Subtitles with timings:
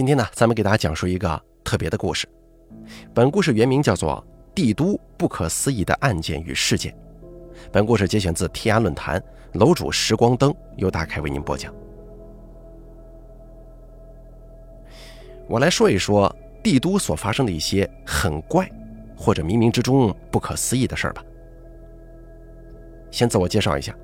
[0.00, 2.26] 今天呢，咱们给大家讲述一个特别的故事。
[3.12, 6.90] 本故事原名叫做《帝都不可思议的案件与事件》。
[7.70, 9.22] 本故事节选自天涯论坛，
[9.52, 11.70] 楼主时光灯由大开为您播讲。
[15.46, 18.66] 我来说一说帝都所发生的一些很怪，
[19.14, 21.22] 或者冥冥之中不可思议的事儿吧。
[23.10, 23.94] 先自我介绍一下，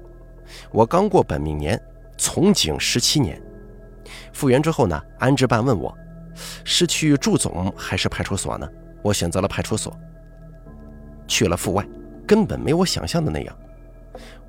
[0.71, 1.83] 我刚过本命年，
[2.19, 3.41] 从警十七年。
[4.37, 5.97] 复员之后呢，安置办问我，
[6.63, 8.69] 是去驻总还是派出所呢？
[9.01, 9.99] 我选择了派出所。
[11.27, 11.83] 去了阜外，
[12.27, 13.59] 根本没我想象的那样。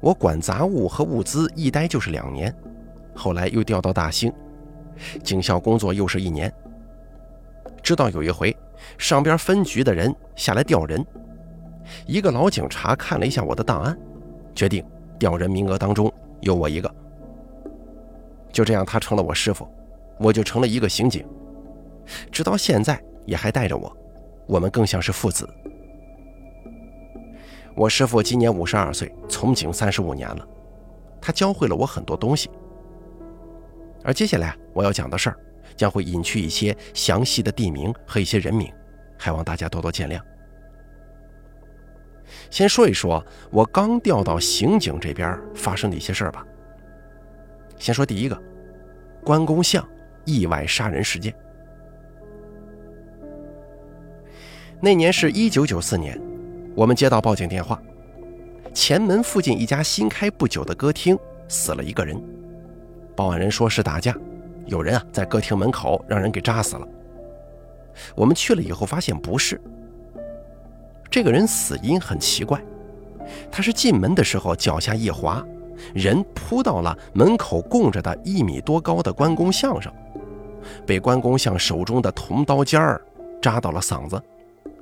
[0.01, 2.53] 我管杂物和物资，一待就是两年。
[3.15, 4.29] 后来又调到大兴，
[5.23, 6.53] 警校工作又是一年。
[7.81, 8.53] 直到有一回，
[8.97, 11.03] 上边分局的人下来调人，
[12.05, 13.97] 一个老警察看了一下我的档案，
[14.53, 14.83] 决定
[15.17, 16.93] 调人名额当中有我一个。
[18.51, 19.67] 就这样，他成了我师傅，
[20.19, 21.25] 我就成了一个刑警，
[22.31, 23.95] 直到现在也还带着我，
[24.47, 25.47] 我们更像是父子。
[27.75, 30.47] 我师傅今年五十二岁，从警三十五年了，
[31.21, 32.49] 他教会了我很多东西。
[34.03, 35.37] 而接下来我要讲的事儿，
[35.75, 38.71] 将会隐去一些详细的地名和一些人名，
[39.17, 40.19] 还望大家多多见谅。
[42.49, 46.45] 先说一说我刚调到刑警这边发生的一些事儿吧。
[47.77, 48.41] 先说第一个，
[49.23, 49.87] 关公像
[50.27, 51.33] 意外杀人事件。
[54.79, 56.21] 那年是一九九四年，
[56.75, 57.81] 我们接到报警电话，
[58.73, 61.17] 前门附近一家新开不久的歌厅
[61.47, 62.21] 死了一个人。
[63.15, 64.15] 报案人说是打架，
[64.67, 66.87] 有人啊在歌厅门口让人给扎死了。
[68.15, 69.59] 我们去了以后发现不是，
[71.09, 72.61] 这个人死因很奇怪，
[73.49, 75.43] 他是进门的时候脚下一滑。
[75.93, 79.93] 人扑到了门口供着的一米多高的关公像上，
[80.85, 83.01] 被关公像手中的铜刀尖儿
[83.41, 84.21] 扎到了嗓子，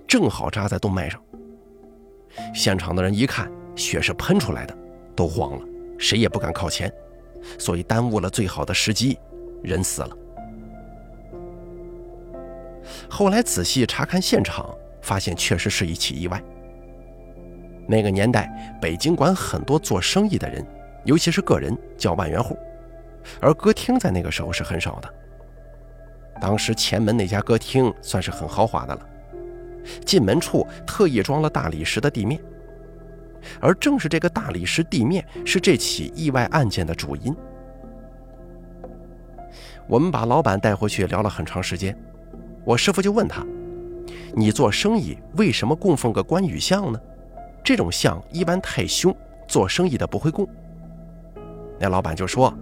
[0.07, 1.21] 正好扎在动脉上。
[2.53, 4.77] 现场的人一看血是喷出来的，
[5.15, 5.65] 都慌了，
[5.97, 6.91] 谁也不敢靠前，
[7.57, 9.17] 所以耽误了最好的时机，
[9.63, 10.17] 人死了。
[13.09, 16.41] 后来仔细查看现场，发现确实是一起意外。
[17.87, 20.65] 那个年代，北京管很多做生意的人。
[21.05, 22.57] 尤其是个人叫万元户，
[23.39, 25.13] 而歌厅在那个时候是很少的。
[26.39, 29.01] 当时前门那家歌厅算是很豪华的了，
[30.05, 32.39] 进门处特意装了大理石的地面，
[33.59, 37.35] 而正是这个大理石地面是这起意外案件的主因。
[39.87, 41.95] 我们把老板带回去聊了很长时间，
[42.63, 43.45] 我师傅就问他
[44.33, 46.99] ：“你做生意为什么供奉个关羽像呢？
[47.63, 49.15] 这种像一般太凶，
[49.47, 50.47] 做生意的不会供。”
[51.79, 52.53] 那老板就说：“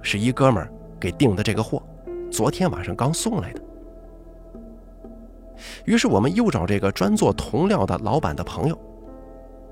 [0.00, 1.82] 是一哥们儿给订的这个货，
[2.30, 3.62] 昨天晚上刚送来的。”
[5.86, 8.78] 于是我们又找这个专做铜料的老板的朋友，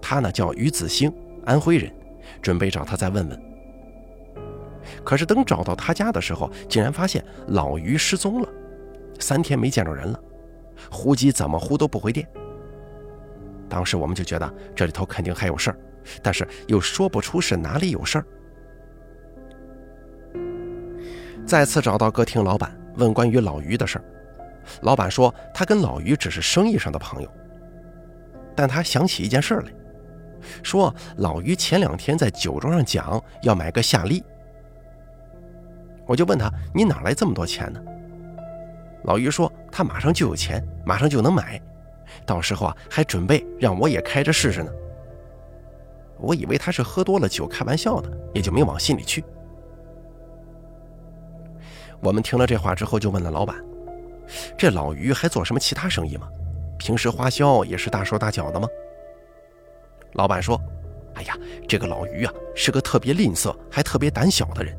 [0.00, 1.12] 他呢叫于子兴，
[1.44, 1.93] 安徽人，
[2.41, 3.43] 准备找他再问问。
[5.03, 8.48] 可是等找到他家的时候，竟然发现老于失踪了，
[9.19, 10.20] 三天没见着人了，
[10.91, 12.26] 呼机怎么呼都不回电。
[13.69, 15.78] 当时我们就觉得这里头肯定还有事儿，
[16.22, 18.26] 但是又说不出是哪里有事儿。
[21.54, 24.04] 再次找到歌厅老板，问关于老于的事儿。
[24.81, 27.31] 老板说他跟老于只是生意上的朋友，
[28.56, 29.72] 但他想起一件事来，
[30.64, 34.20] 说老于前两天在酒桌上讲要买个夏利。
[36.06, 37.81] 我就问他：“你哪来这么多钱呢？”
[39.06, 41.62] 老于说：“他马上就有钱，马上就能买，
[42.26, 44.72] 到时候啊还准备让我也开着试试呢。”
[46.19, 49.25] 我以为他是喝多了酒开玩笑的，也就没往心里去。
[52.04, 53.56] 我们听了这话之后，就问了老板
[54.59, 56.28] ：“这老于还做什么其他生意吗？
[56.78, 58.69] 平时花销也是大手大脚的吗？”
[60.12, 60.60] 老板说
[61.16, 61.34] ：“哎呀，
[61.66, 64.76] 这个老于啊，是个特别吝啬还特别胆小的人，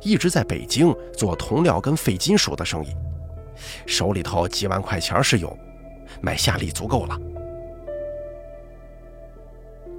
[0.00, 2.94] 一直在北京做铜料跟废金属的生意，
[3.84, 5.58] 手里头几万块钱是有，
[6.20, 7.18] 买夏利足够了。”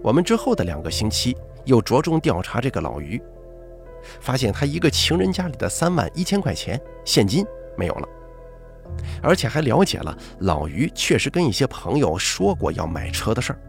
[0.02, 1.36] 我们之后的两个星期
[1.66, 3.22] 又着重调查这个老于。
[4.20, 7.46] 发现他一个情人家里的三万一千块钱现金
[7.78, 8.08] 没有了，
[9.22, 13.60] 而且还了解了老于确实跟一些朋友说过要买车的事儿。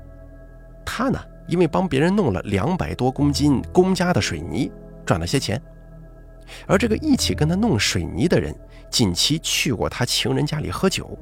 [0.85, 4.71] 他呢，因为帮别人弄了两百多公斤公家的水泥，
[5.05, 5.61] 赚了些钱。
[6.67, 8.55] 而这个一起跟他弄水泥的人，
[8.88, 11.19] 近期去过他情人家里喝酒。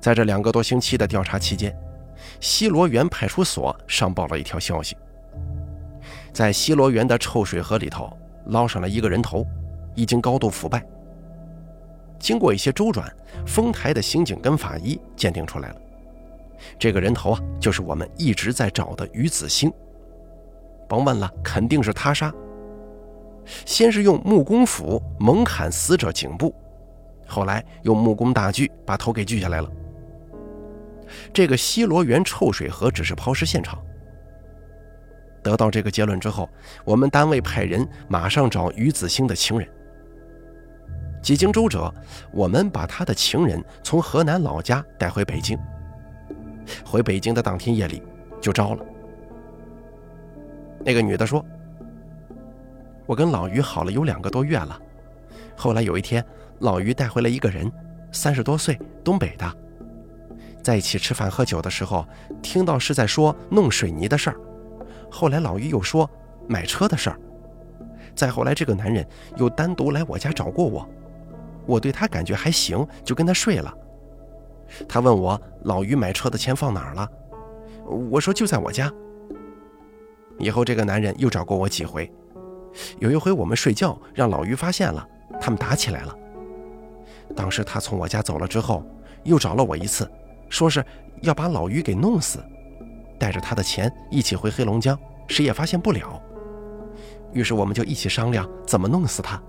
[0.00, 1.76] 在这两个多星期的调查期间，
[2.40, 4.96] 西罗园派出所上报了一条消息。
[6.32, 8.10] 在西罗园的臭水河里头
[8.46, 9.46] 捞上了一个人头，
[9.94, 10.84] 已经高度腐败。
[12.18, 13.12] 经过一些周转，
[13.46, 15.76] 丰台的刑警跟法医鉴定出来了，
[16.78, 19.70] 这个人头啊，就是我们一直在找的于子兴。
[20.88, 22.32] 甭问了，肯定是他杀。
[23.64, 26.54] 先是用木工斧猛砍死者颈部，
[27.26, 29.70] 后来用木工大锯把头给锯下来了。
[31.32, 33.78] 这个西罗园臭水河只是抛尸现场。
[35.42, 36.48] 得到这个结论之后，
[36.84, 39.68] 我们单位派人马上找于子兴的情人。
[41.22, 41.92] 几经周折，
[42.32, 45.58] 我们把他的情人从河南老家带回北京。
[46.84, 48.02] 回北京的当天夜里，
[48.40, 48.84] 就招了。
[50.84, 51.44] 那个女的说
[53.06, 54.80] ：“我跟老于好了有两个多月了，
[55.56, 56.24] 后来有一天，
[56.58, 57.70] 老于带回来一个人，
[58.10, 59.56] 三十多岁，东北的，
[60.60, 62.04] 在一起吃饭喝酒的时候，
[62.42, 64.36] 听到是在说弄水泥的事儿。
[65.12, 66.08] 后来老于又说
[66.48, 67.20] 买车的事儿。
[68.14, 69.06] 再后来，这个男人
[69.36, 70.88] 又单独来我家找过我。”
[71.64, 73.72] 我对他感觉还行，就跟他睡了。
[74.88, 77.08] 他问我老于买车的钱放哪儿了，
[78.10, 78.92] 我说就在我家。
[80.38, 82.10] 以后这个男人又找过我几回，
[82.98, 85.06] 有一回我们睡觉让老于发现了，
[85.40, 86.16] 他们打起来了。
[87.36, 88.84] 当时他从我家走了之后，
[89.22, 90.10] 又找了我一次，
[90.48, 90.84] 说是
[91.20, 92.44] 要把老于给弄死，
[93.22, 94.98] 带着他的钱一起回黑龙江，
[95.28, 96.20] 谁也发现不了。
[97.32, 99.40] 于是我们就一起商量怎么弄死他。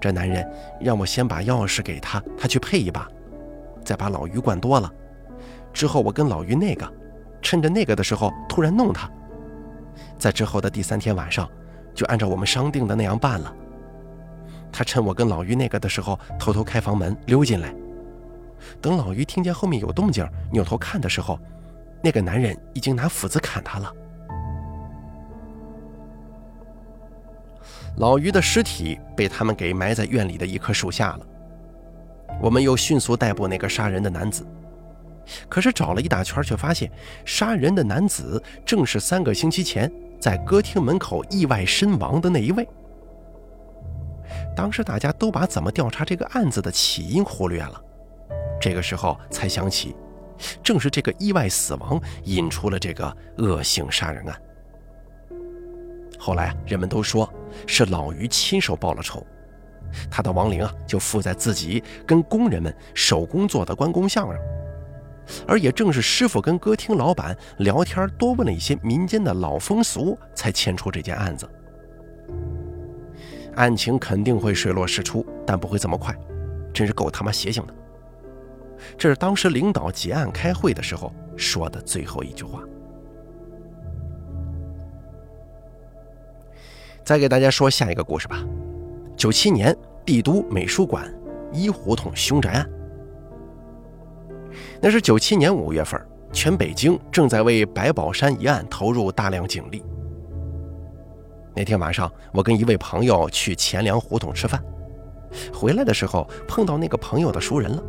[0.00, 0.44] 这男人
[0.80, 3.08] 让我先把钥匙给他，他去配一把，
[3.84, 4.92] 再把老于灌多了。
[5.72, 6.92] 之后我跟老于那个，
[7.40, 9.08] 趁着那个的时候突然弄他。
[10.18, 11.48] 在之后的第三天晚上，
[11.94, 13.54] 就按照我们商定的那样办了。
[14.72, 17.72] 他趁我跟老于那个的时候，偷偷开房门溜进来。
[18.80, 21.38] 等老于听见后面有动静，扭头看的时候，
[22.02, 23.92] 那个男人已经拿斧子砍他了。
[27.96, 31.26] 老于的尸体被他们给埋在院里的一棵树下了。
[32.40, 34.46] 我们又迅速逮捕那个杀人的男子，
[35.48, 36.88] 可是找了一大圈，却发现
[37.24, 39.90] 杀人的男子正是三个星期前
[40.20, 42.68] 在歌厅门口意外身亡的那一位。
[44.54, 47.82] 当时大家都把怎么调查这个案子的起因忽略了，
[48.60, 49.96] 这个时候才想起，
[50.62, 54.40] 正是这个意外死亡引出了这个恶性杀人案。
[56.18, 57.32] 后来人们都说
[57.66, 59.24] 是老于亲手报了仇，
[60.10, 64.36] 他的亡灵啊就附在自己跟工人们手工做的关公像上，
[65.46, 71.48] 而也正是师傅跟歌厅老板聊天多问了一些民间的老风俗，才牵出这件案子。
[73.54, 76.14] 案情肯定会水落石出，但不会这么快，
[76.72, 77.74] 真是够他妈邪性的。
[78.96, 82.62] 这是当时领导结案开会的时候说的最后一句话。
[87.04, 88.44] 再给大家说下一个故事吧。
[89.16, 91.12] 九七年，帝都美术馆
[91.52, 92.70] 一胡同凶宅案。
[94.80, 96.00] 那是九七年五月份，
[96.32, 99.82] 全北京正在为白宝山一案投入大量警力。
[101.56, 104.62] 那天晚上，我跟一位朋友去钱粮胡同吃饭，
[105.52, 107.82] 回来的时候碰到那个朋友的熟人了。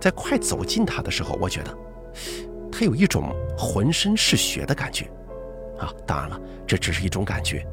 [0.00, 1.76] 在快走近他的时候，我觉得
[2.70, 5.10] 他有一种浑身是血的感觉。
[5.78, 7.66] 啊，当然了，这只是一种感觉。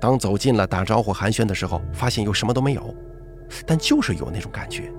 [0.00, 2.94] 当走近了打招呼寒暄的时候，发现又什么都没有，
[3.66, 4.90] 但就是有那种感觉，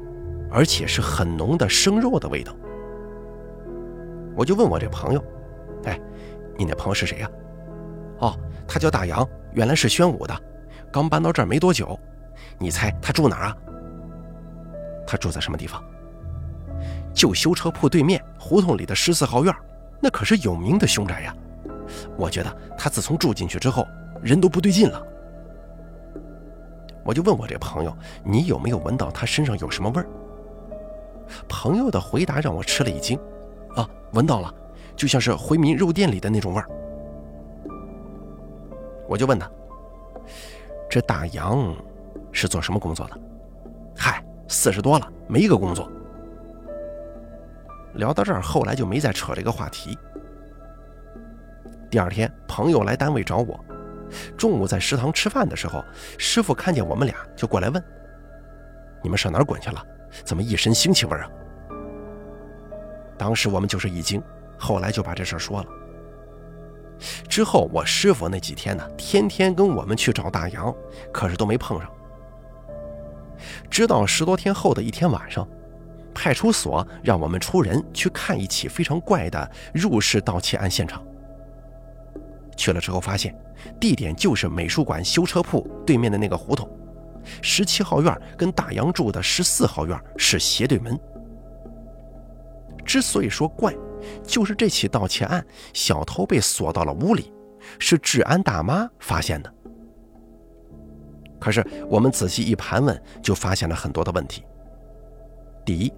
[0.51, 2.55] 而且是很浓的生肉的味道。
[4.35, 5.23] 我就问我这朋友
[5.85, 5.99] ：“哎，
[6.55, 7.31] 你那朋友是谁呀
[8.21, 10.39] ？”“哦，他叫大杨，原来是宣武的，
[10.91, 11.99] 刚搬到这儿没多久。
[12.59, 13.57] 你猜他住哪儿啊
[15.07, 15.83] ？”“他住在什么地方
[17.15, 19.55] ？”“就修车铺对面胡同里的十四号院，
[19.99, 21.35] 那可是有名的凶宅呀。”
[22.15, 23.87] 我觉得他自从住进去之后。
[24.23, 24.99] 人都不对劲了，
[27.05, 27.95] 我就问我这朋友
[28.25, 30.07] ：“你有没有闻到他身上有什么味儿？”
[31.47, 33.15] 朋友的回答让我吃了一惊，
[33.75, 34.51] 啊，闻到了，
[34.95, 36.67] 就像是回民肉店里的那种味儿。
[39.07, 39.47] 我就问他
[40.89, 41.75] ：“这大洋
[42.31, 43.19] 是做什么工作的？”“，
[44.47, 45.91] 四十多了，没一个工作。”
[47.95, 49.97] 聊到这儿，后来就没再扯这个话题。
[51.89, 53.59] 第二天，朋友来单位找我。
[54.37, 55.83] 中午在食堂吃饭的时候，
[56.17, 57.83] 师傅看见我们俩就过来问
[59.03, 59.83] ：“你们上哪儿滚去了？
[60.23, 61.29] 怎么一身腥气味啊？”
[63.17, 64.21] 当时我们就是一惊，
[64.57, 65.67] 后来就把这事说了。
[67.27, 70.73] 之后我师傅那几天呢，天天跟我们去找大洋，
[71.11, 71.89] 可是都没碰上。
[73.69, 75.47] 直到十多天后的一天晚上，
[76.13, 81.03] 派出所让我们出人去看一起非常怪的入室盗窃案现场。
[82.55, 83.35] 去了之后发现，
[83.79, 86.67] 地点就是美术馆修车铺对面的那个胡同，
[87.41, 90.99] 十七号院跟大洋住的十四号院是斜对门。
[92.83, 93.75] 之所以说怪，
[94.23, 97.31] 就是这起盗窃案，小偷被锁到了屋里，
[97.77, 99.53] 是治安大妈发现的。
[101.39, 104.43] 可是我们仔细一盘问，就发现了很多的问题。
[105.65, 105.93] 第一，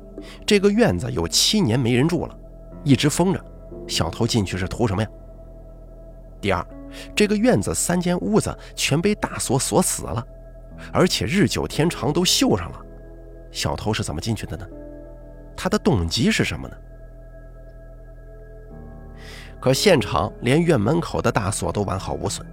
[0.45, 2.37] 这个院子有七年没人住了，
[2.83, 3.45] 一直封着，
[3.87, 5.09] 小偷进去是图什么呀？
[6.41, 6.65] 第二，
[7.15, 10.25] 这个院子三间屋子全被大锁锁死了，
[10.91, 12.81] 而且日久天长都锈上了，
[13.51, 14.65] 小偷是怎么进去的呢？
[15.55, 16.75] 他的动机是什么呢？
[19.61, 22.47] 可现场连院门口的大锁都完好无损。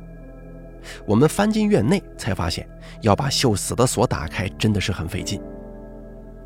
[1.07, 2.69] 我们翻进院内，才发现
[3.02, 5.40] 要把锈死的锁打开真的是很费劲，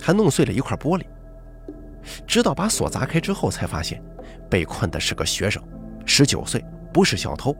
[0.01, 1.05] 还弄碎了一块玻璃。
[2.27, 4.03] 直到把锁砸开之后，才发现
[4.49, 5.63] 被困的是个学生，
[6.07, 7.55] 十九岁，不是小偷，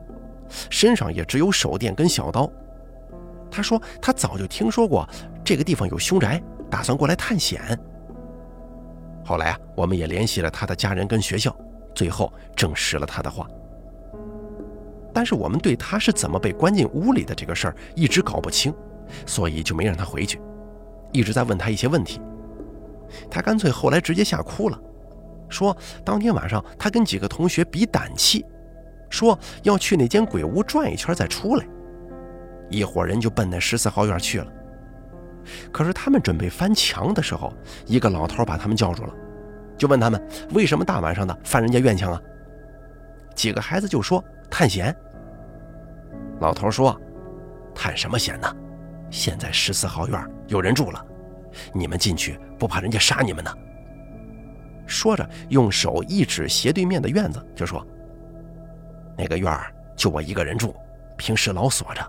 [0.69, 2.51] 身上也只有手电跟小刀。
[3.51, 5.07] 他说他早就听说过
[5.43, 7.61] 这个地方有凶宅，打算过来探险。
[9.23, 11.55] 后来啊，我们也联系了他的家人跟学校，
[11.93, 13.47] 最后证实了他的话。
[15.13, 18.73] 但是我们对他是怎么被关进屋里的这个事儿一直搞不清，
[19.25, 20.41] 所以就没让他回去，
[21.11, 22.21] 一直在问他一些问题。
[23.29, 24.79] 他干脆后来直接吓哭了，
[25.49, 25.75] 说
[26.05, 28.45] 当天晚上他跟几个同学比胆气，
[29.09, 31.65] 说要去那间鬼屋转一圈再出来，
[32.69, 34.47] 一伙人就奔那十四号院去了。
[35.73, 37.51] 可是他们准备翻墙的时候，
[37.85, 39.13] 一个老头把他们叫住了，
[39.77, 42.21] 就问他们为什么大晚上的翻人家院墙啊？
[43.35, 44.23] 几个孩子就说。
[44.51, 44.95] 探险。
[46.41, 46.99] 老头说
[47.73, 48.55] ：“探什么险呢？
[49.09, 51.03] 现在十四号院有人住了，
[51.73, 53.51] 你们进去不怕人家杀你们呢？”
[54.85, 57.85] 说着，用手一指斜对面的院子，就说
[59.17, 60.75] ：“那个院儿就我一个人住，
[61.15, 62.05] 平时老锁着，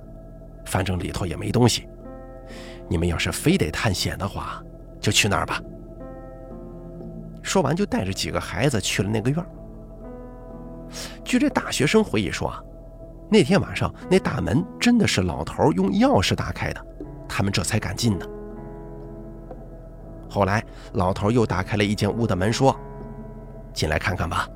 [0.65, 1.89] 反正里头也没东西。
[2.89, 4.61] 你们要是非得探险的话，
[5.01, 5.63] 就去那儿吧。”
[7.41, 9.47] 说完，就带着几个孩子去了那个院儿。
[11.25, 12.63] 据这大学生回忆说啊，
[13.31, 16.87] 那天晚上那大门真的是老头用钥匙打开的，
[17.29, 18.29] 他们这才敢进的。
[20.29, 22.75] 后来老头又打开了一间屋的门，说
[23.73, 24.49] ：“进来看看吧。”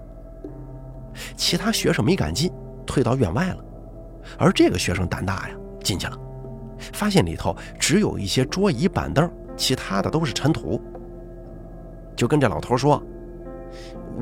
[1.36, 2.52] 其他学生没敢进，
[2.86, 3.64] 退到院外了。
[4.38, 6.18] 而这个学生胆大呀，进去了，
[6.92, 10.80] 发现里头只有一些桌椅板凳，其他的都是尘土。
[12.14, 13.02] 就跟这老头说：“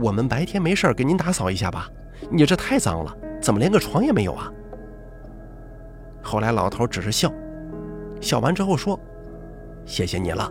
[0.03, 1.89] 我们白天没事给您打扫一下吧。”
[2.31, 4.51] 你这太脏了，怎么连个床也没有啊？
[6.23, 7.33] 后来老头只是笑，
[8.21, 8.99] 笑完之后说
[9.85, 10.51] ：“谢谢你了，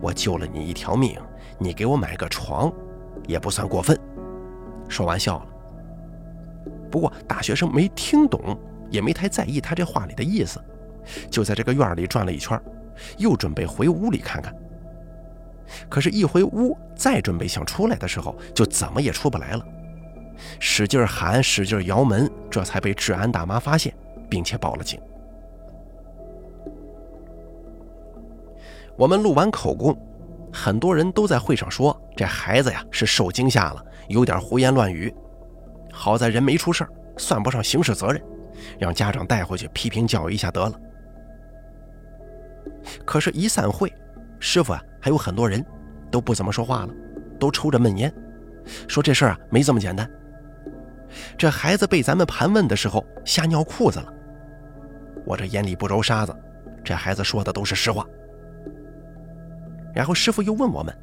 [0.00, 1.18] 我救了你一条命，
[1.58, 2.70] 你给我买个床，
[3.26, 3.98] 也不算过分。”
[4.88, 5.46] 说完笑了。
[6.90, 8.58] 不过大学生没听懂，
[8.90, 10.62] 也没太在意他这话里的意思，
[11.30, 12.60] 就在这个院里转了一圈，
[13.16, 14.54] 又准备回屋里看看。
[15.88, 19.66] 可是，一回屋，再准备想出来的时候，就怎么也出不来了。
[20.60, 23.94] 使劲喊，使劲摇门，这才被治安大妈发现，
[24.28, 25.00] 并且报了警。
[28.96, 29.96] 我们录完口供，
[30.52, 35.14] 很多人都在会上说，这孩子呀是受惊吓了，有点胡言乱语。
[35.92, 38.22] 好在人没出事算不上刑事责任，
[38.78, 40.72] 让家长带回去批评教育一下得了。
[43.04, 43.92] 可是，一散会，
[44.40, 45.64] 师傅啊，还有很多人
[46.10, 46.94] 都不怎么说话了，
[47.38, 48.12] 都抽着闷烟，
[48.88, 50.08] 说这事儿啊没这么简单。
[51.36, 54.12] 这孩子被咱们盘问的时候吓尿裤子了，
[55.24, 56.34] 我这眼里不揉沙子，
[56.84, 58.06] 这孩子说的都是实话。
[59.94, 60.96] 然后师傅又问我们：“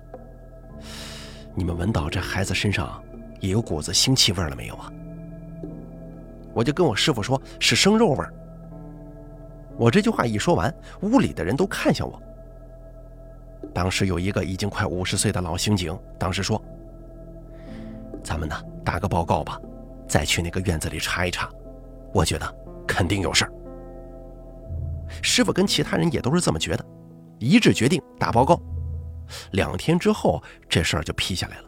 [1.55, 3.03] 你们闻到这孩子身上
[3.39, 4.91] 也有股子腥气味了没有啊？”
[6.53, 8.25] 我就跟我师傅说：“是生肉味。”
[9.77, 12.21] 我这句话一说完，屋里的人都看向我。
[13.73, 16.61] 当时有一个已经快五十岁的老刑警，当时说
[18.23, 19.59] ：“咱们呢，打个报告吧。”
[20.07, 21.49] 再去那个院子里查一查，
[22.13, 22.55] 我觉得
[22.87, 23.51] 肯定有事儿。
[25.21, 26.85] 师傅跟其他人也都是这么觉得，
[27.39, 28.59] 一致决定打报告。
[29.51, 31.63] 两天之后，这事儿就批下来了。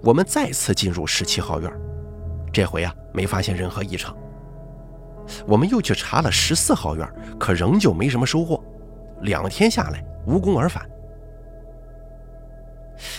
[0.00, 1.72] 我们再次进入十七号院，
[2.52, 4.16] 这回啊没发现任何异常。
[5.46, 8.62] 我们又去查了十四号院，可仍旧没什么收获。
[9.22, 10.88] 两天下来，无功而返。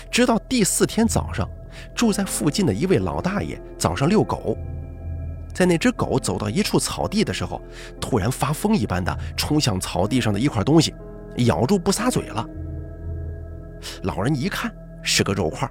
[0.09, 1.47] 直到第四天早上。
[1.95, 4.57] 住在附近的一位老大爷早上遛狗，
[5.53, 7.61] 在那只狗走到一处草地的时候，
[7.99, 10.93] 突然发疯一般的冲向草地上的一块东西，
[11.37, 12.45] 咬住不撒嘴了。
[14.03, 15.69] 老人一看是个肉块，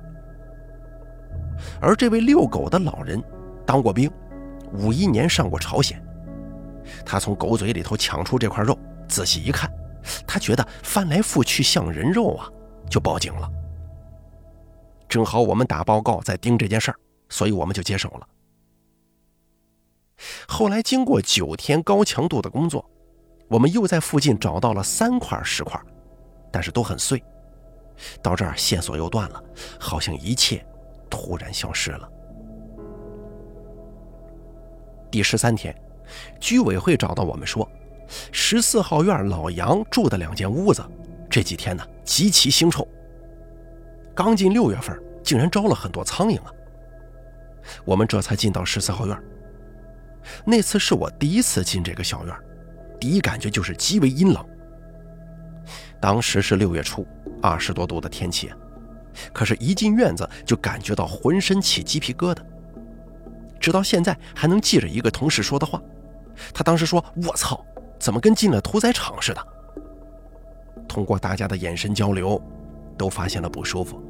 [1.80, 3.22] 而这位遛狗的老人
[3.66, 4.10] 当过兵，
[4.72, 6.02] 五一年上过朝鲜。
[7.04, 8.78] 他从狗嘴里头抢出这块肉，
[9.08, 9.70] 仔细一看，
[10.26, 12.48] 他觉得翻来覆去像人肉啊，
[12.88, 13.50] 就报警了。
[15.08, 16.96] 正好我们打报告在盯这件事儿，
[17.28, 18.28] 所以我们就接手了。
[20.46, 22.84] 后来经过九天高强度的工作，
[23.48, 25.80] 我们又在附近找到了三块石块，
[26.52, 27.22] 但是都很碎。
[28.22, 29.42] 到这儿线索又断了，
[29.80, 30.64] 好像一切
[31.08, 32.08] 突然消失了。
[35.10, 35.74] 第十三天，
[36.38, 37.68] 居委会找到我们说，
[38.30, 40.84] 十四号院老杨住的两间屋子
[41.30, 42.86] 这几天呢极其腥臭。
[44.18, 46.50] 刚进六月份，竟然招了很多苍蝇啊！
[47.84, 49.16] 我们这才进到十四号院。
[50.44, 52.34] 那次是我第一次进这个小院，
[52.98, 54.44] 第一感觉就是极为阴冷。
[56.00, 57.06] 当时是六月初，
[57.40, 58.52] 二十多度的天气，
[59.32, 62.38] 可是，一进院子就感觉到浑身起鸡皮疙瘩。
[63.60, 65.80] 直到现在还能记着一个同事说的话，
[66.52, 67.64] 他当时说：“我操，
[68.00, 69.46] 怎么跟进了屠宰场似的？”
[70.88, 72.42] 通过大家的眼神交流，
[72.98, 74.02] 都发现了不舒服。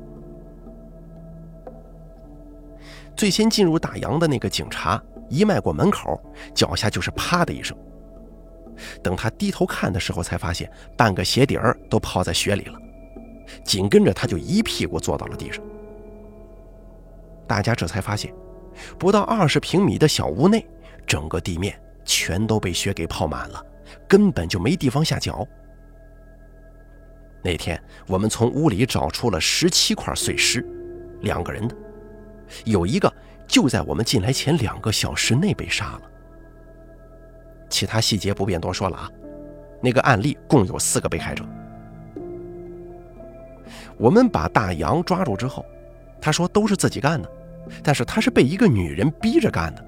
[3.15, 6.21] 最先进入大洋的那个警察一迈过门口，
[6.55, 7.77] 脚下就是啪的一声。
[9.03, 12.79] 等他低头看的时候，才发现半个鞋底儿都泡在雪里了。
[13.65, 15.63] 紧跟着，他就一屁股坐到了地上。
[17.47, 18.33] 大家这才发现，
[18.99, 20.65] 不到二十平米的小屋内，
[21.07, 23.61] 整个地面全都被雪给泡满了，
[24.07, 25.45] 根本就没地方下脚。
[27.43, 30.65] 那天，我们从屋里找出了十七块碎尸，
[31.21, 31.77] 两个人的，
[32.65, 33.13] 有一个
[33.47, 36.03] 就在我们进来前两个小时内被杀了。
[37.71, 39.11] 其他细节不便多说了啊。
[39.81, 41.45] 那个案例共有四个被害者。
[43.97, 45.65] 我们把大杨抓住之后，
[46.21, 47.31] 他说都是自己干的，
[47.83, 49.85] 但是他是被一个女人逼着干的。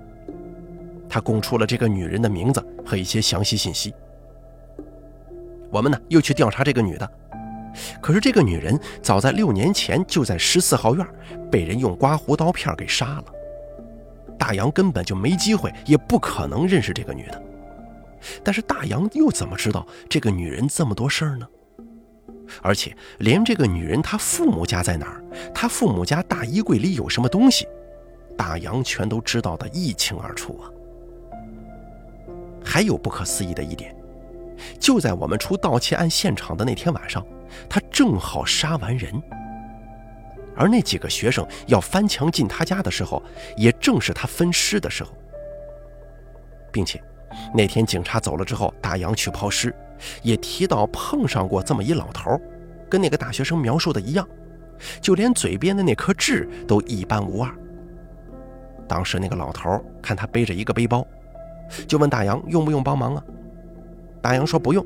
[1.09, 3.93] 他供出了这个女人的名字和一些详细信息。
[5.73, 7.13] 我们呢又去调查这个女的，
[8.01, 11.07] 可是这个女人早在六年前就在十四号院
[11.51, 13.25] 被人用刮胡刀片给杀了。
[14.39, 17.43] 大杨根本就没机会，也不可能认识这个女的。
[18.43, 21.47] 但是大洋又怎么知道这个女人这么多事儿呢？
[22.63, 25.23] 而且连这个女人她父母家在哪儿，
[25.55, 27.67] 她父母家大衣柜里有什么东西，
[28.37, 30.67] 大洋全都知道的一清二楚啊！
[32.65, 33.95] 还有不可思议的一点，
[34.79, 37.25] 就在我们出盗窃案现场的那天晚上，
[37.69, 39.13] 他正好杀完人，
[40.57, 43.23] 而那几个学生要翻墙进他家的时候，
[43.57, 45.11] 也正是他分尸的时候，
[46.73, 47.03] 并且。
[47.55, 49.73] 那天警察走了之后，大洋去抛尸，
[50.21, 52.37] 也提到碰上过这么一老头，
[52.89, 54.29] 跟那个大学生描述的一样，
[55.01, 57.55] 就连嘴边的那颗痣都一般无二。
[58.89, 61.07] 当时那个老头看他背着一个背包，
[61.87, 63.23] 就问大洋用不用帮忙啊？
[64.21, 64.85] 大洋说不用。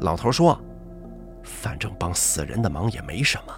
[0.00, 0.60] 老头说，
[1.46, 3.54] 反正帮死人的忙也没什么。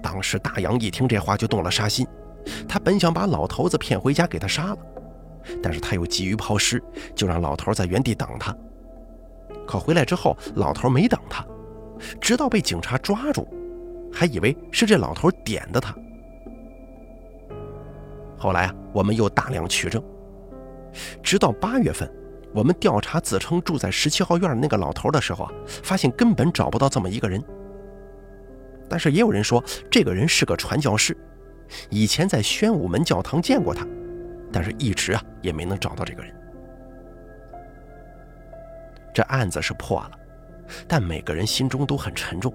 [0.00, 2.06] 当时大洋一听这话就动了杀心，
[2.68, 4.78] 他本想把老头子骗回家给他杀了。
[5.62, 6.82] 但是他又急于抛尸，
[7.14, 8.54] 就让老头在原地等他。
[9.66, 11.44] 可回来之后，老头没等他，
[12.20, 13.48] 直到被警察抓住，
[14.12, 15.94] 还以为是这老头点的他。
[18.36, 20.02] 后来啊，我们又大量取证，
[21.22, 22.10] 直到八月份，
[22.54, 27.42] 我们调查自称住在十七号院的那个老头的时候啊，发现根本找不到这么一个人。
[28.88, 31.16] 但是也有人说，这个人是个传教士，
[31.90, 33.86] 以前在宣武门教堂见过他。
[34.50, 36.34] 但是，一直啊也没能找到这个人。
[39.12, 40.12] 这案子是破了，
[40.86, 42.52] 但每个人心中都很沉重。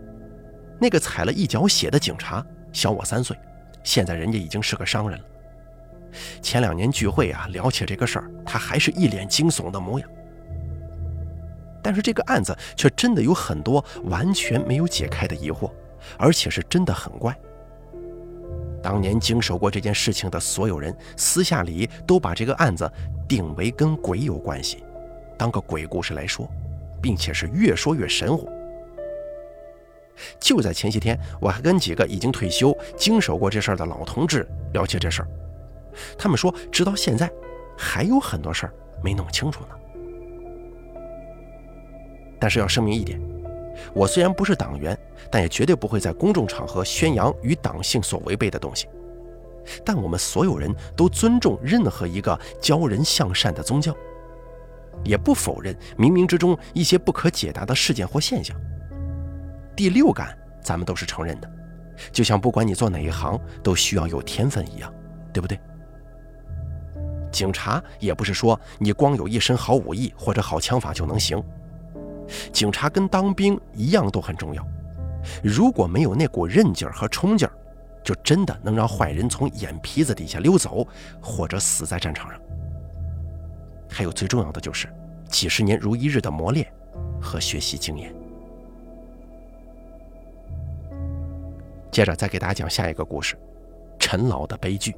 [0.80, 3.38] 那个踩了一脚血的警察小我三岁，
[3.84, 5.26] 现在人家已经是个商人了。
[6.42, 10.10] 前两年聚会啊聊起这个事儿，他还是一脸惊悚的模样。
[11.82, 15.70] 但是这个案子却真的有很多完全没有解开的疑惑，
[16.18, 17.38] 而且是真的很怪。
[18.82, 22.90] 当年经手过这件事情的所有人，私下里都把这个案子
[23.28, 24.84] 定为跟鬼有关系，
[25.38, 26.50] 当个鬼故事来说，
[27.02, 28.50] 并且是越说越神乎。
[30.40, 35.28] 就在前些天，我还跟几个已经退休、经手过这事儿的老同志聊起这事儿，
[36.18, 37.32] 他们说，直到现在
[37.78, 39.70] 还有很多事儿没弄清楚呢。
[42.40, 43.20] 但是要声明一点。
[43.94, 44.98] 我虽然不是党员，
[45.32, 48.88] 但也绝对不会在公众场合宣扬与党性所违背的东西。
[49.84, 53.96] 但我们所有人都尊重任何一个教人向善的宗教，
[55.04, 58.56] 也不否认冥冥之中一些不可解答的事件或现象。
[59.76, 61.50] 第六感咱们都是承认的，
[62.12, 64.94] 就像不管你做哪一行都需要有天分一样，
[65.34, 65.60] 对不对？
[67.34, 71.44] 警察也不是说你光有一身好武艺或者好枪法就能行，
[72.54, 74.66] 警察跟当兵一样都很重要。
[75.44, 77.54] 如果没有那股韧劲儿和冲劲儿，
[78.04, 80.88] 就真的能让坏人从眼皮子底下溜走，
[81.20, 82.40] 或者死在战场上。
[83.90, 84.88] 还有最重要的就是
[85.28, 86.72] 几十年如一日的磨练
[87.20, 88.14] 和学习经验。
[91.90, 93.36] 接着再给大家讲下一个故事：
[93.98, 94.96] 陈老的悲剧。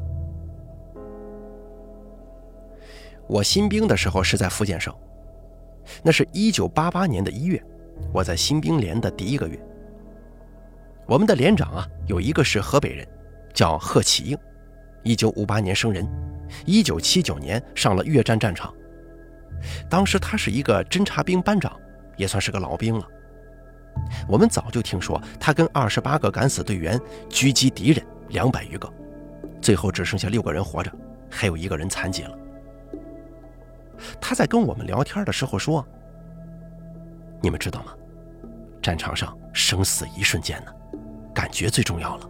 [3.27, 4.93] 我新兵的时候是在福建省，
[6.03, 7.61] 那是一九八八年的一月，
[8.13, 9.59] 我在新兵连的第一个月。
[11.07, 13.07] 我们的连长啊，有一个是河北人，
[13.53, 14.37] 叫贺启应，
[15.03, 16.07] 一九五八年生人，
[16.65, 18.73] 一九七九年上了越战战场。
[19.89, 21.71] 当时他是一个侦察兵班长，
[22.17, 23.07] 也算是个老兵了。
[24.27, 28.91] 我们早就听说他跟二十八个敢死队员狙击敌人两百余个，
[29.61, 30.91] 最后只剩下六个人活着，
[31.29, 32.37] 还有一个人残疾了。
[34.19, 35.85] 他在跟我们聊天的时候说
[37.41, 37.93] ：“你们知道吗？
[38.81, 40.71] 战场上生死一瞬间呢。”
[41.33, 42.29] 感觉最重要了。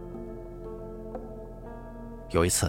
[2.30, 2.68] 有一次，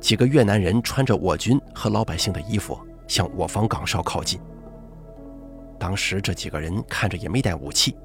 [0.00, 2.78] 几个越南人穿着我军和老百姓的衣服
[3.08, 4.40] 向我方岗哨靠近。
[5.76, 7.96] 当时这几个人看着也没带武器，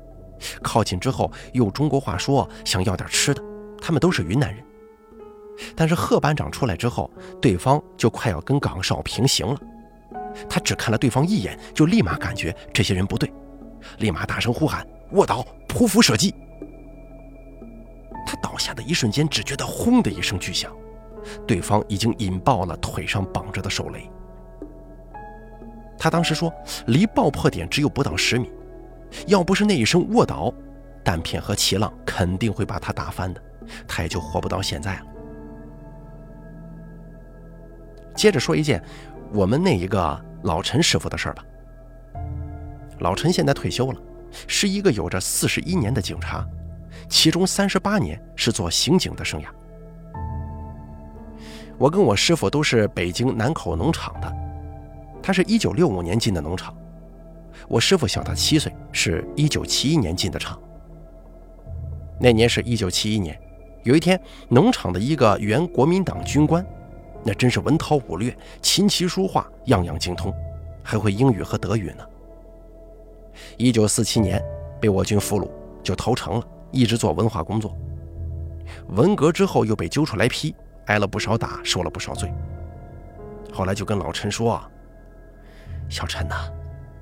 [0.63, 3.43] 靠近之后用中国话说想要点吃的。
[3.79, 4.65] 他们都是云南人。
[5.75, 9.59] 但是贺班长出来之后，对方就快要跟岗哨平行了。
[10.49, 13.31] 他只看了对方一眼，就立马感觉这些人不对，
[13.99, 16.33] 立马大声呼喊：“卧倒，匍匐射击！”
[18.25, 20.71] 他倒下的一瞬间，只觉得轰的一声巨响，
[21.45, 24.09] 对方已经引爆了腿上绑着的手雷。
[25.97, 26.53] 他当时说，
[26.87, 28.51] 离爆破点只有不到十米，
[29.27, 30.53] 要不是那一声卧倒，
[31.03, 33.41] 弹片和气浪肯定会把他打翻的，
[33.87, 35.05] 他也就活不到现在了。
[38.15, 38.83] 接着说一件
[39.33, 41.43] 我们那一个老陈师傅的事儿吧。
[42.99, 43.99] 老陈现在退休了，
[44.47, 46.47] 是一个有着四十一年的警察。
[47.09, 49.45] 其中三十八年是做刑警的生涯。
[51.79, 54.31] 我跟我师傅都是北京南口农场的，
[55.21, 56.75] 他是一九六五年进的农场，
[57.67, 60.61] 我师傅小他七岁，是一九七一年进的厂。
[62.19, 63.37] 那年是一九七一年，
[63.83, 66.63] 有一天，农场的一个原国民党军官，
[67.23, 70.33] 那真是文韬武略，琴棋书画样样精通，
[70.83, 72.05] 还会英语和德语呢。
[73.57, 74.43] 一九四七年
[74.79, 75.49] 被我军俘虏，
[75.81, 76.47] 就投诚了。
[76.71, 77.77] 一直做文化工作，
[78.87, 80.55] 文革之后又被揪出来批，
[80.87, 82.33] 挨了不少打，受了不少罪。
[83.53, 84.59] 后来就跟老陈说
[85.87, 86.51] ：“小陈呐，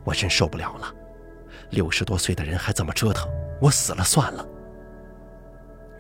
[0.03, 0.93] 我真受不了了，
[1.69, 3.29] 六十多岁的人还这么折腾，
[3.61, 4.45] 我死了算了。”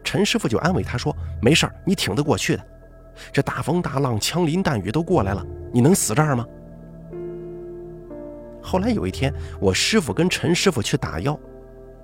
[0.03, 2.65] 陈师傅就安慰他说：“没事儿，你挺得过去的。
[3.31, 6.45] 这大风大浪、枪林弹雨都过来了，你能死这儿吗？”
[8.63, 11.37] 后来有一天，我师傅跟陈师傅去打药。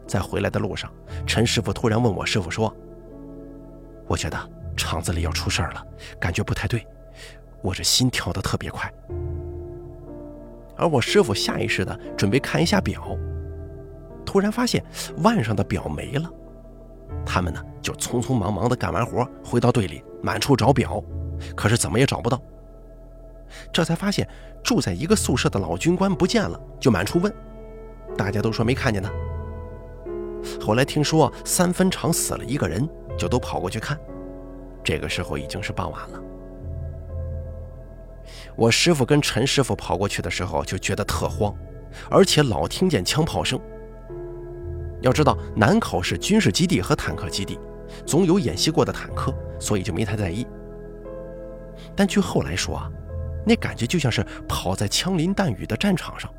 [0.08, 0.90] 在回来的路上，
[1.26, 2.74] 陈师傅突然问我师傅说
[4.08, 4.38] ：“我觉得
[4.76, 5.86] 厂子里要出事儿了，
[6.18, 6.88] 感觉不太对，
[7.62, 8.90] 我这心跳得特别快。”
[10.78, 13.18] 而我师傅下意识的准备看一下表，
[14.26, 14.84] 突然发现
[15.24, 16.32] 腕上的表没了。
[17.26, 21.04] 他们呢就匆匆忙忙的干完活，回到队里满处找表，
[21.56, 22.42] 可是怎么也找不到。
[23.72, 24.28] 这才发现
[24.64, 27.34] 住在一个宿舍的老军官不见了，就满处问，
[28.18, 29.10] 大家都说没看见他。
[30.60, 33.98] 后来听说三分厂死了一个人，就都跑过去看。
[34.84, 36.22] 这个时候已经是傍晚了。
[38.56, 41.54] 我师傅跟陈师傅跑过去的时候就觉得特慌，
[42.10, 43.60] 而且老听见枪炮声。
[45.02, 47.60] 要知道南口是军事基地和坦克基地，
[48.06, 50.46] 总有演习过的坦克，所以就没太在意。
[51.96, 52.92] 但据后来说啊，
[53.46, 56.32] 那感觉就像是跑在枪林弹雨的战场上。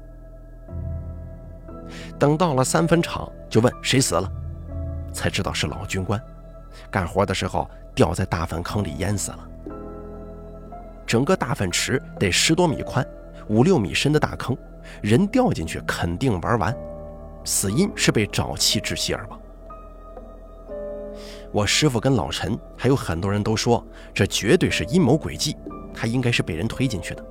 [2.19, 4.31] 等到了三分场，就问谁死了，
[5.13, 6.21] 才知道是老军官，
[6.91, 9.49] 干活的时候掉在大粪坑里淹死了。
[11.07, 13.07] 整个大粪池得十多米宽，
[13.49, 14.57] 五六米深的大坑，
[15.01, 16.77] 人掉进去肯定玩完。
[17.45, 19.41] 死因是被沼气窒息而亡。
[21.53, 25.57] 我师傅跟老陈还有很多人都说，这绝对是阴谋诡计，
[25.95, 27.25] 他应该是被人推进去的。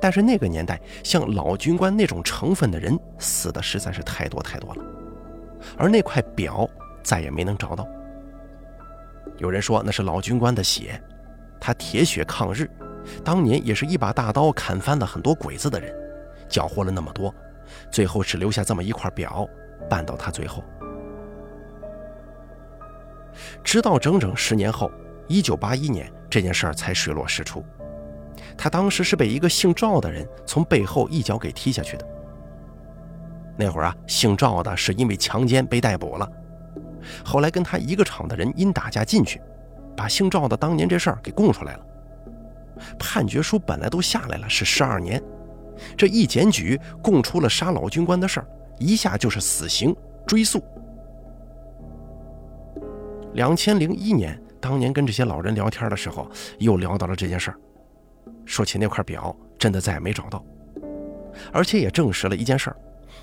[0.00, 4.82] 但是那个年代，像老军官那种成分的人死的实在是太多太多了，
[5.76, 6.68] 而那块表
[7.02, 7.86] 再也没能找到。
[9.38, 11.00] 有人说那是老军官的血，
[11.60, 12.68] 他铁血抗日，
[13.24, 15.94] 当年也是一把大刀砍翻了很多鬼子的人，
[16.48, 17.32] 缴获了那么多，
[17.90, 19.48] 最后只留下这么一块表，
[19.88, 20.62] 办到他最后。
[23.62, 24.90] 直到整整十年后，
[25.26, 27.64] 一九八一年，这件事儿才水落石出。
[28.56, 32.06] 他当时是被一个姓赵的人从背后一脚给踢下去的。
[33.56, 36.28] 那会儿啊，姓赵的是因为强奸被逮捕了，
[37.24, 39.40] 后来跟他一个厂的人因打架进去，
[39.96, 41.86] 把姓赵的当年这事儿给供出来了。
[42.98, 45.20] 判决书本来都下来了，是十二年，
[45.96, 48.46] 这一检举供出了杀老军官的事儿，
[48.78, 49.94] 一下就是死刑
[50.26, 50.62] 追诉。
[53.38, 57.56] 两千零一年，当年跟这些老人聊天的时候，又聊到了这件事儿，
[58.44, 60.44] 说起那块表，真的再也没找到，
[61.52, 62.76] 而且也证实了一件事儿：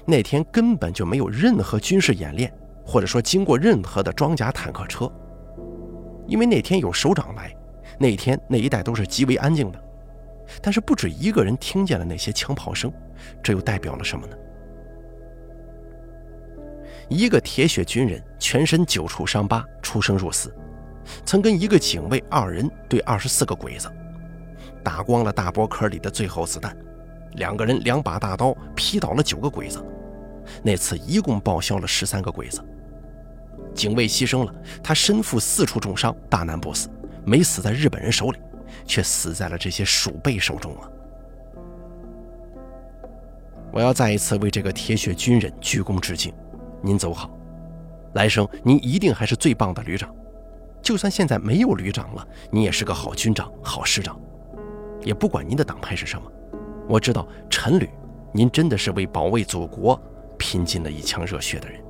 [0.06, 2.49] 那天根本就没有任何军事演练，
[2.86, 5.12] 或者说经过任何的装甲坦克车，
[6.28, 7.54] 因为那天有首长来。
[7.99, 9.84] 那天那一带都是极为安静的，
[10.62, 12.89] 但是不止一个人听见了那些枪炮声，
[13.43, 14.38] 这又代表了什么呢？
[17.10, 20.54] 一个铁血军人全身九处伤疤，出生入死，
[21.26, 23.91] 曾跟一个警卫二人对二十四个鬼子，
[24.84, 26.76] 打光了大波壳里的最后子弹，
[27.34, 29.84] 两个人两把大刀劈倒了九个鬼子，
[30.63, 32.63] 那次一共报销了十三个鬼子。
[33.74, 36.89] 警卫牺牲了，他身负四处重伤，大难不死。
[37.26, 38.39] 没死在日本人手里，
[38.86, 40.91] 却死在了这些鼠辈手中了。
[43.72, 46.32] 我要再一次为这个铁血军人鞠躬致敬，
[46.86, 47.32] 您走好，
[48.13, 50.13] 来生您一定还是最棒的旅长。
[50.84, 54.15] 就算现在没有旅长了，你也是个好军长、好师长。
[55.02, 56.32] 也不管您的党派是什么，
[56.88, 57.89] 我知道陈旅，
[58.32, 60.00] 您真的是为保卫祖国
[60.38, 61.82] 拼尽了一腔热血的人。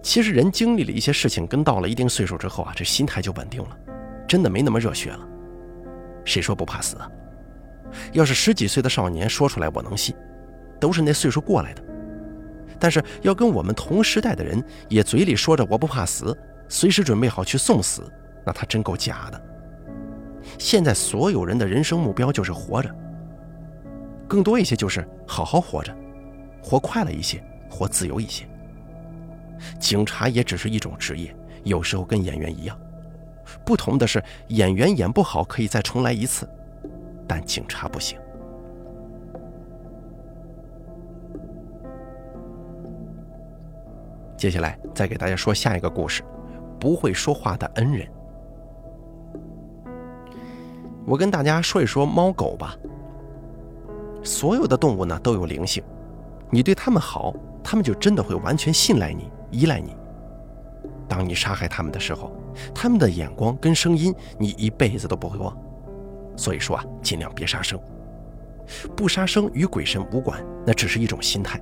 [0.00, 3.76] 其实人经历了一些事情，跟到了一定岁数之后啊，这心态就稳定了，
[4.26, 5.28] 真的没那么热血了。
[6.24, 7.10] 谁说不怕死啊？
[8.12, 10.16] 要是十几岁的少年说出来，我能信，
[10.80, 11.82] 都是那岁数过来的。
[12.78, 16.36] 但是要跟我们同时代的人也嘴里说着我不怕死，
[16.68, 18.10] 随时准备好去送死，
[18.44, 19.42] 那他真够假的。
[20.58, 22.94] 现在所有人的人生目标就是活着，
[24.28, 25.94] 更多一些就是好好活着，
[26.62, 28.46] 活快乐一些，活自由一些。
[29.80, 31.34] 警察也只是一种职业，
[31.64, 32.78] 有时候跟演员一样，
[33.64, 36.48] 不同的是演员演不好可以再重来一次，
[37.26, 38.18] 但警察不行。
[44.36, 46.22] 接下来再给大家说下一个故事：
[46.78, 48.06] 不会说话的恩人。
[51.06, 52.76] 我跟大家说一说猫狗吧。
[54.22, 55.82] 所有的动物呢都有灵性，
[56.50, 59.30] 你对它们好，它们就真的会完全信赖你。
[59.52, 59.96] 依赖你。
[61.08, 62.32] 当你杀害它们的时候，
[62.74, 65.56] 它们的眼光跟声音，你一辈子都不会忘。
[66.36, 67.78] 所以说啊，尽量别杀生。
[68.96, 71.60] 不杀生与鬼神无关，那只是一种心态。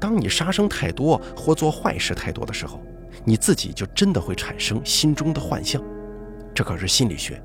[0.00, 2.80] 当你杀生太多或做坏事太多的时候，
[3.24, 5.82] 你自己就真的会产生心中的幻象。
[6.54, 7.42] 这可是心理学。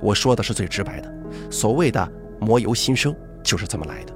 [0.00, 1.12] 我说的是最直白的，
[1.50, 4.12] 所谓的“魔由心生”就是这么来的。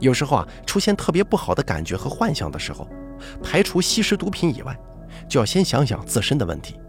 [0.00, 2.88] 有时候啊，出现特别不好的感觉和幻想的时候，
[3.42, 4.76] 排除吸食毒品以外，
[5.28, 6.80] 就要先想想自身的问题。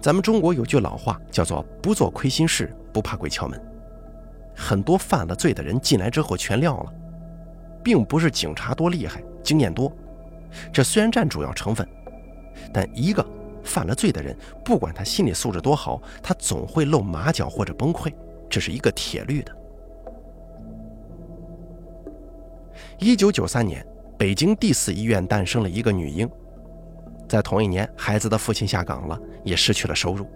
[0.00, 3.60] 咱们中国有句老话叫做“不做亏心事，不怕鬼敲门”。
[4.56, 6.92] 很多犯了罪的人进来之后全撂了，
[7.82, 9.92] 并不是警察多厉害、经验多，
[10.72, 11.86] 这虽然占主要成分，
[12.72, 13.24] 但一个
[13.62, 18.12] 犯了罪的人，不管他心理素质多好，他总会露马脚或者崩溃，
[18.48, 19.56] 这是一个铁律的。
[22.98, 23.86] 一九九三年，
[24.16, 26.28] 北京第四医院诞生了一个女婴。
[27.28, 30.26] 在同一年，孩子的父亲下岗了，也失去了收入。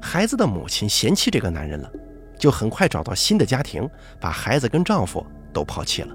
[0.00, 1.90] 孩子的母亲嫌弃这个男人了，
[2.38, 3.88] 就很快找到新的家庭，
[4.20, 5.26] 把孩子跟丈夫
[5.56, 6.14] 都抛弃了。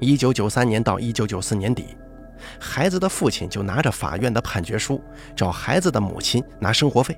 [0.00, 1.96] 一九九三年到一九九四年底，
[2.58, 5.00] 孩子的父亲就拿着法院的判决书
[5.36, 7.16] 找孩子的母亲拿生活费。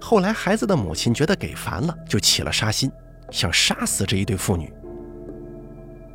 [0.00, 2.90] 后来，孩子的母亲觉得给烦了，就起了杀心。
[3.30, 4.72] 想杀死这一对父女，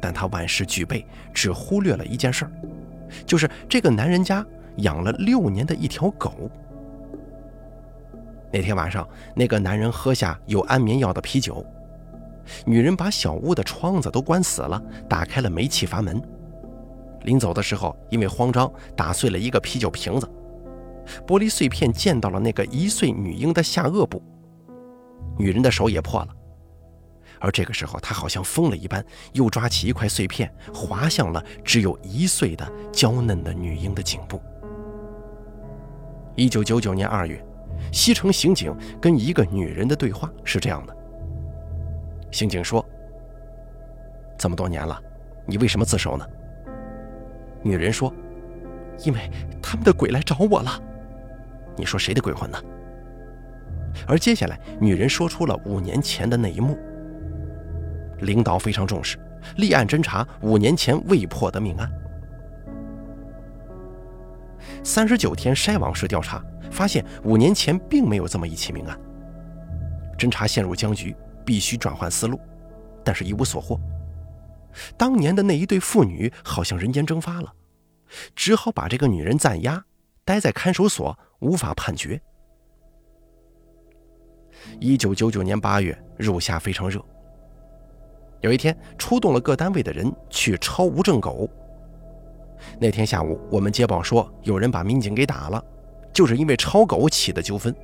[0.02, 2.46] 但他万事俱备，只忽略了一件事，
[3.26, 4.46] 就是这个男人家
[4.78, 6.50] 养了六年的一条狗。
[8.52, 11.66] 那天晚上，那个男人喝下有安眠药的啤酒，
[12.66, 16.22] 女人把小屋的窗子都关死了，打开了煤气阀门。
[17.24, 20.30] 临走的时候，因为慌张，打碎了一个啤酒瓶子，
[21.26, 24.22] 玻璃碎片溅到了那个一岁女婴的下颚部，
[25.38, 26.28] 女人的手也破了。
[27.40, 29.04] 而这个时候，她好像疯了一般，
[29.34, 34.40] 又抓起一块碎片，划向了只有一岁的娇嫩的女婴的颈部。
[36.36, 37.44] 一九九九年二月，
[37.92, 40.95] 西城刑警跟一个女人的对话是这样的：
[42.36, 42.86] 刑警说
[44.38, 45.02] ：“这么多年了，
[45.46, 46.28] 你为什么自首呢？”
[47.64, 48.14] 女人说
[49.06, 50.70] ：“因为他们的鬼来找我了。”
[51.78, 52.62] 你说谁的鬼魂呢？
[54.06, 56.78] 而接下来，女人说出了五年前的那一幕。
[58.20, 59.18] 领导非常重视，
[59.56, 61.90] 立案侦查五年前未破的命案。
[64.84, 69.00] 三十九天筛网式调查发现，五年前并没有这么一起命案。
[70.18, 71.16] 侦查陷入僵局，
[71.46, 72.40] 必须转换思路，
[73.04, 73.80] 但是一无所获。
[74.98, 77.54] 当年的那一对父女好像人间蒸发了，
[78.36, 79.86] 只好把这个女人暂押，
[80.26, 81.18] 待在看守所。
[81.40, 82.20] 无法判决。
[84.80, 87.00] 一九九九年八月，入夏非常热。
[88.42, 91.48] 有一天，出动了各单位的人去抄无证狗。
[92.80, 95.64] 那天下午，我们接报说有人把民警给打了，
[96.14, 97.76] 就是因为抄狗起的纠纷。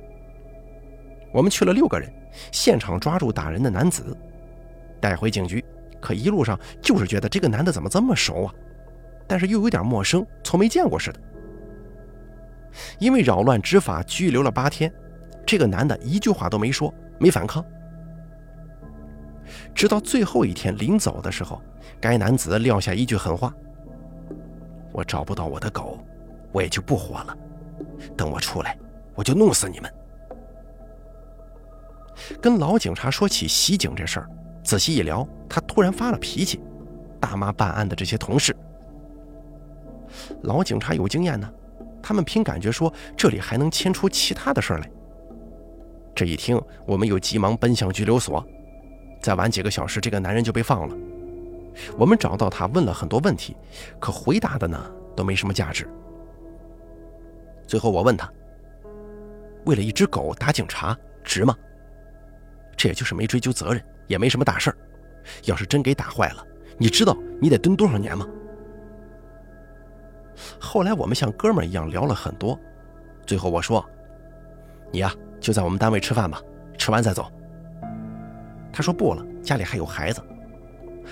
[1.32, 2.12] 我们去了六个人，
[2.52, 4.16] 现场抓住打人的男子，
[5.00, 5.64] 带回警局。
[6.00, 8.54] 可一路上就是觉得这个男的怎么这么熟啊，
[9.26, 11.20] 但是又有点陌生，从没见过似的。
[12.98, 14.92] 因为扰乱执法，拘留了八天，
[15.46, 17.64] 这个男的一句话都没说，没反抗。
[19.74, 21.62] 直到最后一天临走的时候，
[22.00, 23.54] 该男子撂下一句狠话
[24.90, 25.98] ：“我找不到我的狗，
[26.50, 27.36] 我也就不活了。
[28.16, 28.76] 等我出来，
[29.14, 29.92] 我就弄死你们。”
[32.40, 34.28] 跟老警察说起袭警这事儿，
[34.64, 36.60] 仔细一聊，他突然发了脾气，
[37.20, 38.54] 大骂办案的这些同事。
[40.42, 41.50] 老警察有经验呢。
[42.04, 44.90] 他们凭感觉说这里还能牵出其他的事儿来。
[46.16, 48.44] 这一听，我们又急忙奔向拘留所。
[49.22, 50.96] 再晚几个小时，这个男人就被放了。
[51.96, 53.56] 我们找到他，问了很多问题，
[54.00, 55.88] 可回答的呢都没什么价值。
[57.68, 58.28] 最后我问他
[59.64, 61.56] ：“为了一只狗打警察，值吗？”
[62.82, 64.76] 这也就是没追究责任，也没什么大事儿。
[65.44, 66.44] 要是真给打坏了，
[66.78, 68.26] 你知道你得蹲多少年吗？
[70.58, 72.58] 后来我们像哥们儿一样聊了很多，
[73.24, 73.88] 最后我说
[74.90, 76.42] ：“你呀，就在我们单位吃饭吧，
[76.76, 77.30] 吃完再走。”
[78.72, 80.20] 他说不了，家里还有孩子。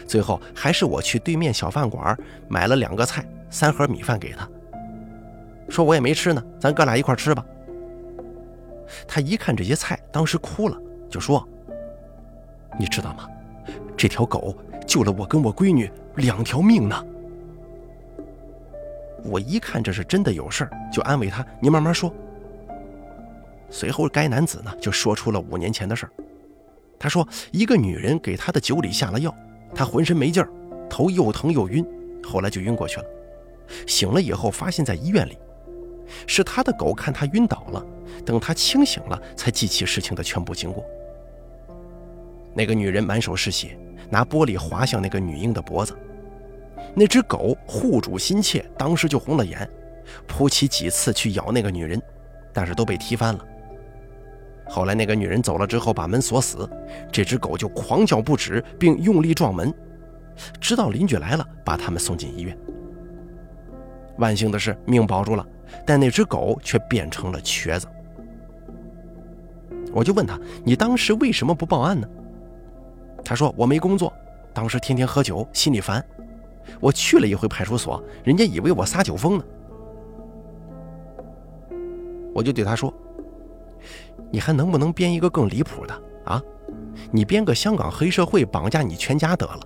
[0.09, 4.49] 最后还是我去对面小饭馆买了两个菜、三盒米饭给他，
[5.69, 7.47] 说我也没吃呢，咱哥俩一块吃吧。
[9.07, 10.77] 他一看这些菜，当时哭了，
[11.09, 11.49] 就说
[12.79, 13.29] ：“你知道吗？
[13.97, 14.55] 这条狗
[14.87, 17.05] 救了我跟我闺女两条命呢。”
[19.23, 22.13] 我一看这是真的有事儿，就安慰他：“你慢慢说。”
[23.69, 26.13] 随后，该男子呢就说出了五年前的事儿。
[26.99, 29.35] 他说，一个女人给他的酒里下了药，
[29.75, 30.51] 他浑身没劲儿，
[30.89, 31.87] 头又疼又晕，
[32.25, 33.07] 后来就晕过去了。
[33.87, 35.39] 醒了以后，发现在医院里，
[36.27, 37.85] 是他的狗看他晕倒了，
[38.25, 40.83] 等他清醒了，才记起事情的全部经过。
[42.61, 43.75] 那个女人满手是血，
[44.11, 45.97] 拿玻璃划向那个女婴的脖子。
[46.95, 49.67] 那只狗护主心切，当时就红了眼，
[50.27, 51.99] 扑起几次去咬那个女人，
[52.53, 53.43] 但是都被踢翻了。
[54.69, 56.69] 后来那个女人走了之后，把门锁死，
[57.11, 59.73] 这只狗就狂叫不止，并用力撞门，
[60.61, 62.55] 直到邻居来了，把他们送进医院。
[64.19, 65.47] 万幸的是命保住了，
[65.87, 67.87] 但那只狗却变成了瘸子。
[69.95, 72.07] 我就问他：“你当时为什么不报案呢？”
[73.31, 74.13] 他说：“我没工作，
[74.53, 76.05] 当时天天喝酒，心里烦。”
[76.83, 79.45] 我去了一回派出所，人家以为我撒酒疯呢。
[82.35, 82.93] 我就对他说
[84.33, 86.43] ：“你还能不能编一个更离谱的啊？
[87.13, 89.61] 你编个香港黑社会绑架你全家得了。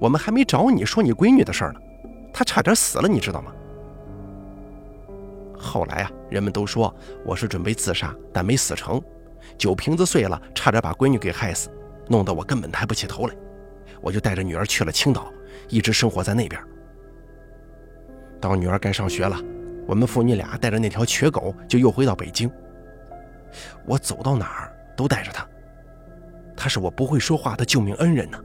[0.00, 1.80] 我们还没找你说你闺女的事呢，
[2.32, 3.52] 她差点死了，你知道吗？”
[5.56, 6.92] 后来啊，人们都说
[7.24, 9.00] 我是准备自杀，但没死成，
[9.56, 11.70] 酒瓶子碎了，差点把闺女给害死，
[12.08, 13.34] 弄得我根本抬不起头来。
[14.00, 15.32] 我就带着女儿去了青岛。
[15.68, 16.62] 一直生活在那边。
[18.40, 19.36] 到女儿该上学了，
[19.86, 22.48] 我们父女俩带着那条瘸狗就又回到北京。
[23.84, 25.44] 我走到哪儿都带着它，
[26.56, 28.38] 它是我不会说话的救命恩人呢。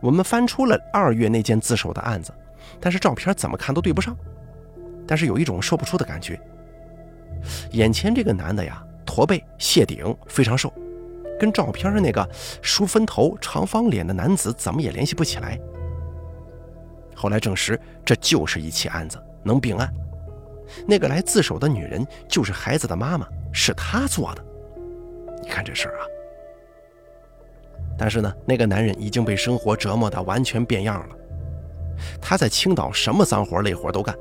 [0.00, 2.32] 我们翻出了二月那件自首的案子，
[2.80, 4.16] 但是照片怎么看都对不上。
[5.06, 6.40] 但是有一种说不出的感觉。
[7.72, 8.82] 眼前这个男的呀，
[9.14, 10.72] 驼背、谢顶，非常瘦。
[11.38, 12.28] 跟照片上那个
[12.60, 15.56] 梳分头、长方脸的男子怎么也联系不起来。
[17.14, 19.88] 后来证实，这就是一起案子，能并案。
[20.84, 24.44] 那个来自首的女人就是孩子的妈妈，是她做的。
[25.40, 26.02] 你看这事儿啊！
[27.96, 31.14] 但是呢，那个男人已经被生活折磨得完全变样了。
[32.20, 34.12] 他在青岛什么脏活累活都干，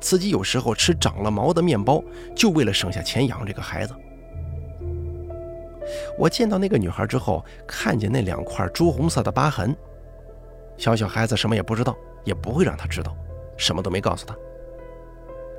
[0.00, 2.02] 自己有时候吃长了毛的面包，
[2.34, 3.94] 就为了省下钱养这个孩子。
[6.16, 9.76] 我见到那个女孩之后，看见那两块朱红色的疤痕。
[10.76, 13.16] 小小孩子什么也不知道，也不会让他知道，
[13.56, 14.34] 什么都没告诉他，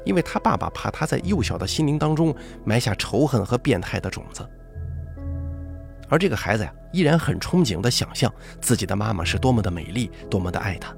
[0.06, 2.34] 因为他爸爸怕他在幼小的心灵当中
[2.64, 4.48] 埋下仇恨和变态的种子。
[6.08, 10.96] 而这个孩子呀，依然很憧憬地想象自己的妈妈是多么的美丽，多么的爱他。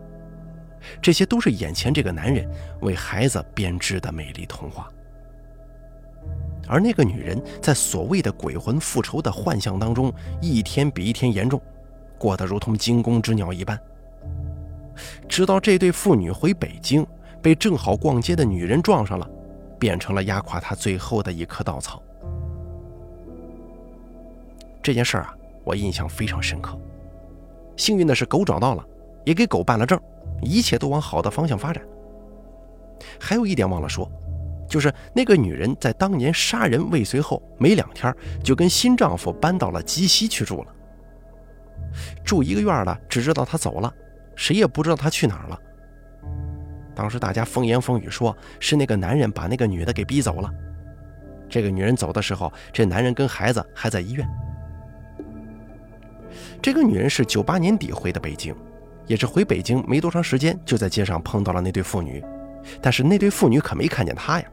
[1.02, 2.50] 这些都是眼前这个男人
[2.82, 4.88] 为孩子编织的美丽童话。
[6.72, 11.62] 而那个女人在所谓的鬼魂复仇的幻象当中，一天比一天严重，
[12.18, 13.78] 过得如同惊弓之鸟一般。
[15.28, 17.06] 直到这对父女回北京，
[17.42, 19.30] 被正好逛街的女人撞上了，
[19.78, 22.02] 变成了压垮他最后的一棵稻草。
[24.82, 26.80] 这件事儿啊，我印象非常深刻。
[27.76, 28.86] 幸运的是，狗找到了，
[29.26, 30.00] 也给狗办了证，
[30.42, 31.84] 一切都往好的方向发展。
[33.20, 34.10] 还有一点忘了说，
[34.72, 40.74] 就是那个女人在当年杀人未遂后没两天，就跟新丈夫搬到了鸡西去住了。
[42.24, 43.94] 住一个院了，只知道她走了，
[44.34, 45.60] 谁也不知道她去哪儿了。
[46.96, 50.50] 当时大家风言风语说是那个男人把那个女的给逼走了。
[51.50, 54.26] 这个女人走的时候，这男人跟孩子还在医院。
[56.62, 58.56] 这个女人是九八年底回的北京，
[59.06, 62.24] 也是回北京没多长时间，就在街上碰到了那对父女，
[62.82, 64.46] 但是那对父女可没看见她呀。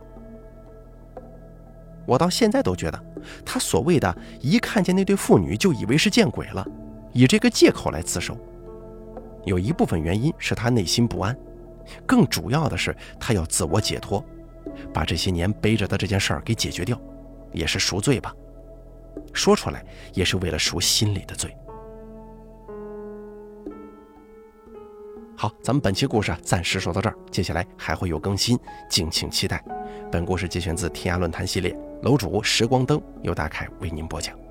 [2.08, 3.04] 我到现在都觉得，
[3.44, 6.66] 他所谓的一看见那对父女就以为是见鬼了，
[7.12, 8.34] 以这个借口来自首，
[9.44, 11.38] 有一部分原因是他内心不安，
[12.06, 14.24] 更主要的是他要自我解脱，
[14.90, 16.98] 把这些年背着的这件事儿给解决掉，
[17.52, 18.34] 也是赎罪吧。
[19.34, 19.84] 说出来
[20.14, 21.54] 也是为了赎心里的罪。
[25.36, 29.62] 好，咱们本期故事，暂时说到这儿，接下来还会有更新，敬请期待。
[30.10, 34.47] 本故事节选自天涯论坛系列，楼主时光灯由大凯为您播讲。